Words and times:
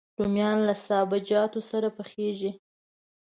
رومیان 0.17 0.57
له 0.67 0.73
سابهجاتو 0.85 1.59
سره 1.71 1.87
پخېږي 1.97 2.51